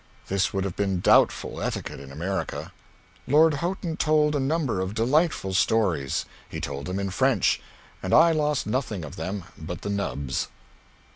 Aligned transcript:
This 0.29 0.51
would 0.51 0.63
have 0.63 0.75
been 0.75 0.99
doubtful 0.99 1.61
etiquette 1.61 1.99
in 1.99 2.11
America. 2.11 2.71
Lord 3.27 3.53
Houghton 3.61 3.97
told 3.97 4.35
a 4.35 4.39
number 4.39 4.79
of 4.79 4.95
delightful 4.95 5.53
stories. 5.53 6.25
He 6.49 6.59
told 6.59 6.87
them 6.87 6.97
in 6.99 7.11
French, 7.11 7.61
and 8.01 8.11
I 8.11 8.31
lost 8.31 8.65
nothing 8.65 9.05
of 9.05 9.15
them 9.15 9.43
but 9.59 9.81
the 9.83 9.91
nubs. 9.91 10.47